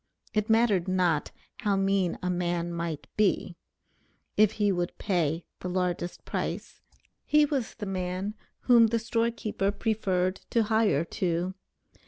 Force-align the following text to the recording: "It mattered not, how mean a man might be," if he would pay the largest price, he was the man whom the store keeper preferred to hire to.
"It 0.33 0.49
mattered 0.49 0.87
not, 0.87 1.29
how 1.57 1.75
mean 1.75 2.17
a 2.23 2.29
man 2.31 2.73
might 2.73 3.05
be," 3.17 3.55
if 4.35 4.53
he 4.53 4.71
would 4.71 4.97
pay 4.97 5.45
the 5.59 5.69
largest 5.69 6.25
price, 6.25 6.81
he 7.23 7.45
was 7.45 7.75
the 7.75 7.85
man 7.85 8.33
whom 8.61 8.87
the 8.87 8.97
store 8.97 9.29
keeper 9.29 9.69
preferred 9.69 10.37
to 10.49 10.63
hire 10.63 11.05
to. 11.05 11.53